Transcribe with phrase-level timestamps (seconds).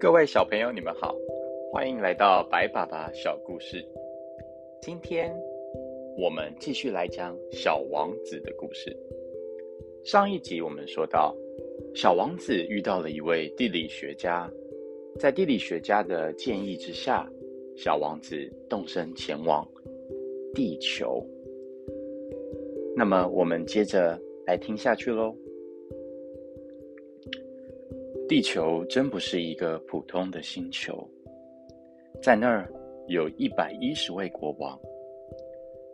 [0.00, 1.14] 各位小朋友，你们好，
[1.70, 3.84] 欢迎来到白爸爸小故事。
[4.80, 5.30] 今天
[6.16, 8.96] 我们继续来讲小王子的故事。
[10.04, 11.36] 上一集我们说到，
[11.94, 14.50] 小王子遇到了一位地理学家，
[15.18, 17.30] 在地理学家的建议之下，
[17.76, 19.68] 小王子动身前往
[20.54, 21.24] 地球。
[22.96, 25.34] 那么我们接着来听下去喽。
[28.28, 31.06] 地球真不是一个普通的星球，
[32.22, 32.72] 在那儿
[33.08, 34.80] 有一百一十位国王，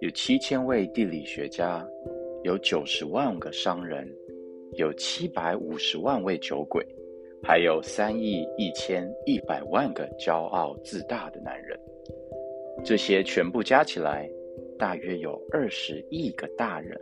[0.00, 1.84] 有七千位地理学家，
[2.44, 4.08] 有九十万个商人，
[4.74, 6.86] 有七百五十万位酒鬼，
[7.42, 11.78] 还有三亿一千一百万个骄傲自大的男人。
[12.84, 14.30] 这些全部加起来，
[14.80, 16.98] 大约有二十亿个大人。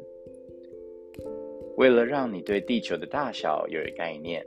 [1.76, 4.44] 为了让你对地球的大小有一概念。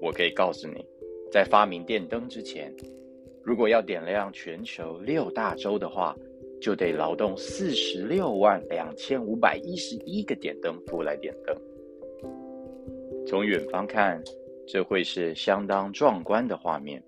[0.00, 0.84] 我可以告诉你，
[1.30, 2.74] 在发明电灯之前，
[3.44, 6.16] 如果要点亮全球六大洲的话，
[6.60, 11.56] 就得劳动四十六万两千五百一十一个点灯夫来点灯。
[13.28, 14.20] 从远方看，
[14.66, 17.00] 这会是相当壮观的画面。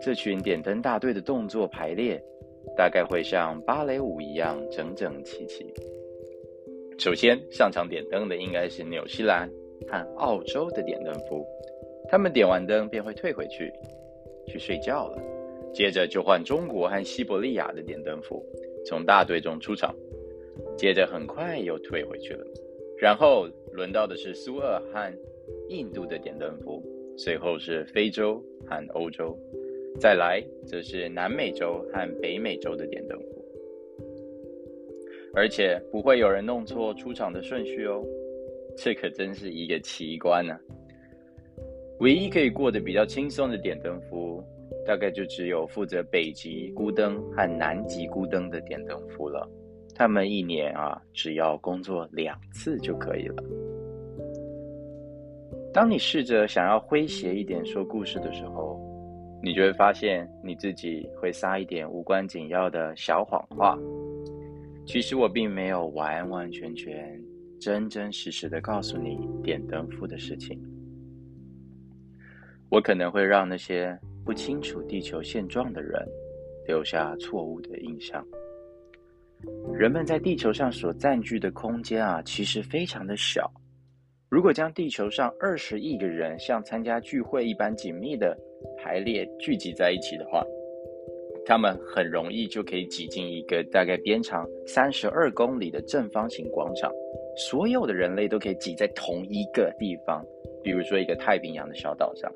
[0.00, 2.22] 这群点灯大队的动作排列，
[2.76, 5.66] 大概会像芭蕾舞一样整整齐齐。
[6.98, 9.50] 首先上场点灯的应该是纽西兰。
[9.88, 11.42] 和澳洲的点灯夫，
[12.10, 13.72] 他们点完灯便会退回去，
[14.46, 15.18] 去睡觉了。
[15.72, 18.44] 接着就换中国和西伯利亚的点灯夫
[18.84, 19.96] 从大队中出场，
[20.76, 22.46] 接着很快又退回去了。
[22.98, 25.18] 然后轮到的是苏俄和
[25.70, 26.84] 印度的点灯夫，
[27.16, 28.34] 随后是非洲
[28.68, 29.34] 和欧洲，
[29.98, 33.24] 再来则是南美洲和北美洲的点灯夫。
[35.34, 38.04] 而且不会有人弄错出场的顺序哦。
[38.76, 40.56] 这可真是一个奇观呢。
[41.98, 44.42] 唯一可以过得比较轻松的点灯夫，
[44.86, 49.46] 大概就只有负责北极孤灯和南极孤灯的点灯夫了。
[49.94, 53.44] 他们一年啊，只要工作两次就可以了。
[55.74, 58.79] 当你试着想要诙谐一点说故事的时候，
[59.42, 63.78] 你就会发现你自己会撒一点无关紧要的小谎话。
[64.86, 67.20] 其实我并没有完完全全。
[67.60, 70.58] 真真实实的告诉你点灯夫的事情，
[72.70, 76.02] 我可能会让那些不清楚地球现状的人
[76.66, 78.26] 留下错误的印象。
[79.74, 83.52] 人们在地球上所占据的空间啊，其实非常的小。
[84.30, 88.34] 如果将地球上二十亿个人像参加聚会一般紧密的
[88.76, 90.44] 排列聚集在一起的话，
[91.44, 96.92] 他们很容易就可以挤进一个大概边长三十二公里的正方形广场。
[97.36, 100.24] 所有的人类都可以挤在同一个地方，
[100.62, 102.30] 比如说一个太平洋的小岛上。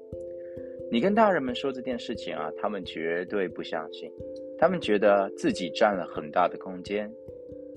[0.90, 4.10] 你跟大人们说这件事情啊，他们绝对不相信，
[4.58, 7.10] 他们觉得自己占了很大的空间，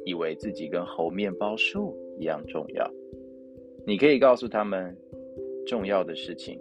[0.06, 2.90] 以为自己跟猴面包树一样重要。
[3.86, 4.96] 你可以告诉他们，
[5.66, 6.60] 重要的事情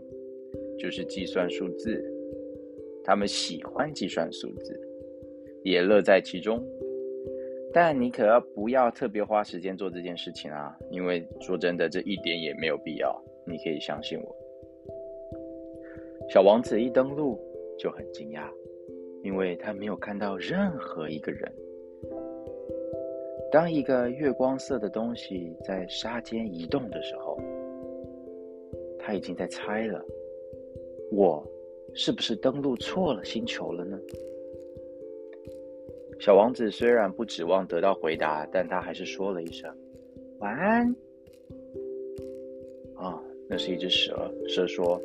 [0.79, 2.05] 就是计算数字，
[3.05, 4.81] 他们喜欢计算数字，
[5.63, 6.63] 也乐在其中。
[7.73, 10.75] 但你可要不要特别花时间做这件事情啊？
[10.91, 13.15] 因为说真的，这一点也没有必要。
[13.47, 14.37] 你可以相信我。
[16.29, 17.39] 小王子一登陆
[17.79, 18.49] 就很惊讶，
[19.23, 21.53] 因为他没有看到任何一个人。
[23.53, 27.39] 当一个月光色的东西在沙间移动的时候，
[28.99, 30.05] 他已经在猜了：
[31.17, 31.43] 我
[31.95, 33.99] 是不是登陆错了星球了呢？
[36.21, 39.75] 小王子虽然不指望得到回答，但他还是说了一声
[40.41, 40.95] “晚安”。
[42.97, 43.19] 啊，
[43.49, 44.31] 那是一只蛇。
[44.47, 45.01] 蛇说：“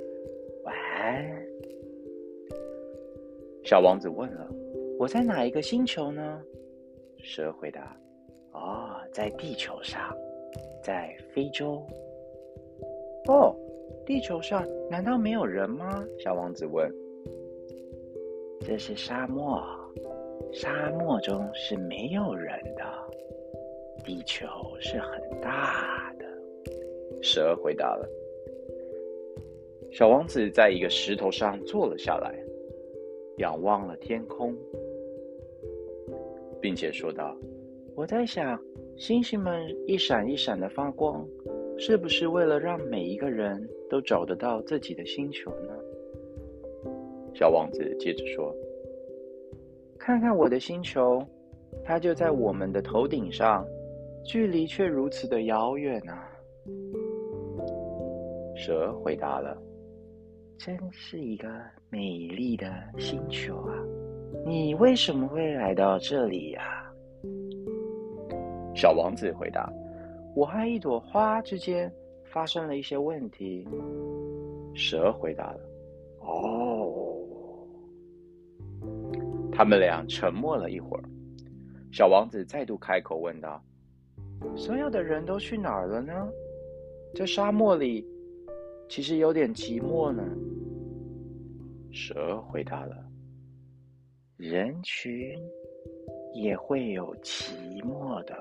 [0.65, 1.47] 晚安。”
[3.63, 4.53] 小王子问了
[4.99, 6.43] ：“我在哪一个星球呢？”
[7.23, 7.97] 蛇回答
[8.51, 10.13] ：“哦，在地球上，
[10.83, 11.81] 在非洲。”
[13.29, 13.55] 哦，
[14.11, 16.05] 地球上难道没有人吗？
[16.19, 16.93] 小王子问。
[18.59, 19.63] “这是沙漠。”
[20.51, 22.83] 沙漠中是没有人的，
[24.03, 24.45] 地球
[24.81, 26.25] 是很大的。
[27.21, 28.05] 蛇回答了。
[29.93, 32.37] 小王子在一个石头上坐了下来，
[33.37, 34.53] 仰望了天空，
[36.59, 37.33] 并且说道
[37.95, 38.61] ：“我在想，
[38.97, 41.25] 星星们一闪一闪的发光，
[41.77, 45.73] 是不是为了让每一个人都找得到自己的星球呢？”
[47.35, 48.55] 小王子接着说。
[49.99, 51.21] 看看我的星球，
[51.83, 53.63] 它就在我们的头顶上，
[54.25, 56.27] 距离却如此的遥远啊！
[58.55, 59.55] 蛇回答了
[60.57, 61.47] ：“真是一个
[61.89, 62.65] 美丽的
[62.97, 63.77] 星球啊！
[64.43, 66.91] 你为什么会来到这里呀？”
[68.73, 69.71] 小王子回答
[70.35, 71.93] ：“我和一朵花之间
[72.31, 73.67] 发生了一些问题。”
[74.73, 75.59] 蛇回答了
[76.21, 76.91] ：“哦。”
[79.51, 81.03] 他们俩沉默了一会儿。
[81.91, 83.61] 小王子再度开口问道
[84.55, 86.13] ：“所有的人都去哪儿了呢？
[87.13, 88.07] 这沙漠里。”
[88.89, 90.21] 其实有点寂寞呢。
[91.91, 92.95] 蛇回答了
[94.35, 95.37] ：“人群
[96.33, 98.35] 也会有寂寞的。”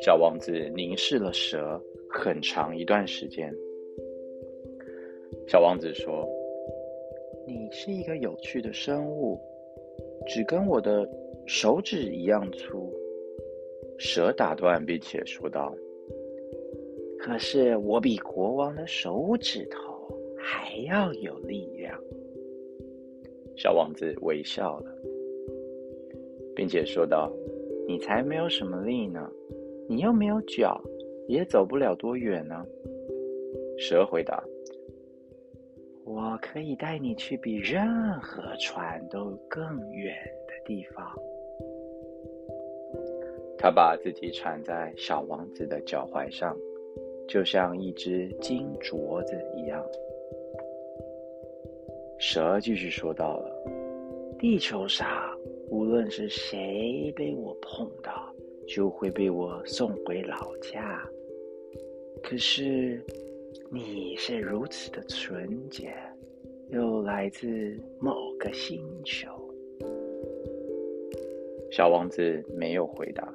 [0.00, 3.54] 小王子凝视了蛇很长一段时间。
[5.46, 6.26] 小王子说
[7.46, 9.38] ：“你是一个有趣的生物，
[10.26, 11.06] 只跟我的
[11.46, 12.90] 手指一样粗。”
[13.98, 15.74] 蛇打断并且说道。
[17.18, 21.94] 可是我比国王的手指头还要有力量。
[23.54, 24.94] 小王子微笑了，
[26.56, 27.30] 并且说道
[27.86, 29.30] ：“你才没有什么力呢，
[29.90, 30.80] 你又没有脚，
[31.26, 32.64] 也走不了多远呢。”
[33.76, 34.40] 蛇回答
[36.06, 37.84] ：“我可以带你去比任
[38.20, 40.14] 何船都更远
[40.46, 41.04] 的地方。”
[43.58, 46.56] 他把自己缠在小王子的脚踝上。
[47.28, 49.86] 就像一只金镯子一样，
[52.18, 53.48] 蛇继续说到了
[54.36, 55.06] ：“地球上
[55.68, 58.29] 无论是谁被我碰到，
[58.72, 61.02] 就会被我送回老家。
[62.22, 63.04] 可是
[63.68, 65.92] 你是如此的纯洁，
[66.68, 69.28] 又来自某个星球。”
[71.72, 73.32] 小王子没有回答。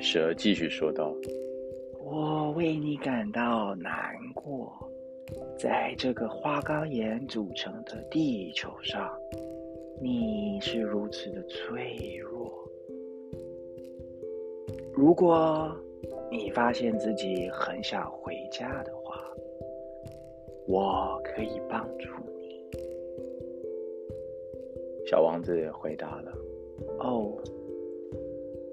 [0.00, 1.14] 蛇继续说道。
[1.98, 4.72] 我为你感到难过，
[5.58, 9.10] 在这个花岗岩组成的地球上，
[10.02, 12.53] 你是如此的脆弱。
[14.96, 15.76] 如果
[16.30, 19.20] 你发现自己很想回家的话，
[20.66, 22.08] 我可以帮助
[22.38, 22.64] 你。
[25.06, 26.32] 小王子回答了
[27.00, 27.36] ：“哦，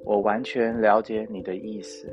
[0.05, 2.07] 我完全了解你的意思。”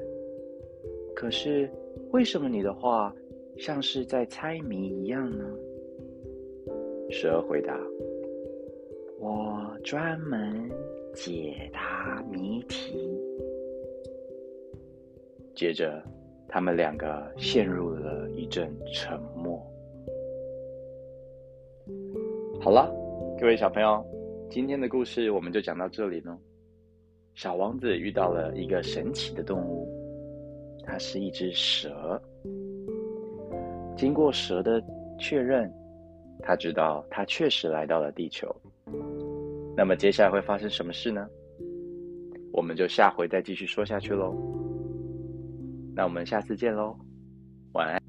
[1.14, 1.70] 可是，
[2.10, 3.14] 为什么你的话
[3.58, 5.44] 像是在猜谜一样呢？
[7.10, 7.78] 蛇回答
[9.20, 10.70] ：“我专门
[11.14, 13.18] 解答谜题。”
[15.58, 16.00] 接着，
[16.46, 19.60] 他们两个陷入了一阵沉默。
[22.60, 22.88] 好了，
[23.40, 24.06] 各位小朋友，
[24.49, 26.38] 今天的故事我们就讲到这里了。
[27.34, 29.88] 小王子遇到了一个神奇的动物。
[30.84, 32.22] 它是一只蛇。
[33.96, 34.81] 经过蛇的
[35.19, 35.69] 确认，
[36.40, 38.49] 他知道他确实来到了地球。
[39.76, 41.28] 那么接下来会发生什么事呢？
[42.52, 44.37] 我们就下回再继续说下去喽。
[45.98, 46.96] 那我们下次见喽，
[47.72, 48.07] 晚安。